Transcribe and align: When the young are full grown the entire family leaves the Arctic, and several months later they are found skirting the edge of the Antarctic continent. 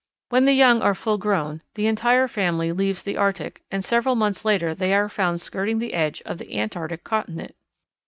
When 0.29 0.45
the 0.45 0.53
young 0.53 0.81
are 0.81 0.95
full 0.95 1.19
grown 1.19 1.61
the 1.75 1.85
entire 1.85 2.27
family 2.27 2.71
leaves 2.71 3.03
the 3.03 3.17
Arctic, 3.17 3.61
and 3.69 3.85
several 3.85 4.15
months 4.15 4.43
later 4.43 4.73
they 4.73 4.95
are 4.95 5.07
found 5.09 5.41
skirting 5.41 5.77
the 5.77 5.93
edge 5.93 6.23
of 6.25 6.39
the 6.39 6.57
Antarctic 6.57 7.03
continent. 7.03 7.53